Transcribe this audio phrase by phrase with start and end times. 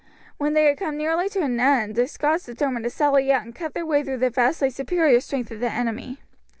[0.39, 3.53] When they had come nearly to an end the Scots determined to sally out and
[3.53, 6.17] cut their way through the vastly superior strength of the enemy.